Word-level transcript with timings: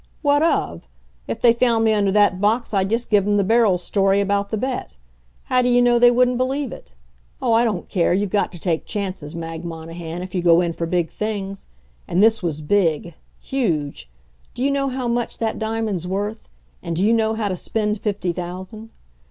What 0.23 0.41
of? 0.41 0.87
If 1.27 1.41
they 1.41 1.53
found 1.53 1.85
me 1.85 1.93
under 1.93 2.11
that 2.11 2.41
box 2.41 2.73
I'd 2.73 2.89
just 2.89 3.11
give 3.11 3.27
'em 3.27 3.37
the 3.37 3.43
Beryl 3.43 3.77
story 3.77 4.19
about 4.19 4.49
the 4.49 4.57
bet. 4.57 4.97
How 5.43 5.61
do 5.61 5.69
you 5.69 5.79
know 5.79 5.99
they 5.99 6.09
wouldn't 6.09 6.39
believe 6.39 6.71
it?... 6.71 6.91
Oh, 7.39 7.53
I 7.53 7.63
don't 7.63 7.87
care, 7.87 8.11
you've 8.11 8.31
got 8.31 8.51
to 8.53 8.59
take 8.59 8.87
chances, 8.87 9.35
Mag 9.35 9.63
Monahan, 9.63 10.23
if 10.23 10.33
you 10.33 10.41
go 10.41 10.59
in 10.59 10.73
for 10.73 10.87
big 10.87 11.11
things. 11.11 11.67
And 12.07 12.23
this 12.23 12.41
was 12.41 12.61
big 12.61 13.13
huge. 13.43 14.09
Do 14.55 14.63
you 14.63 14.71
know 14.71 14.87
how 14.89 15.07
much 15.07 15.37
that 15.37 15.59
diamond's 15.59 16.07
worth? 16.07 16.49
And 16.81 16.95
do 16.95 17.05
you 17.05 17.13
know 17.13 17.35
how 17.35 17.47
to 17.49 17.55
spend 17.55 18.01
fifty 18.01 18.33
thousand? 18.33 18.89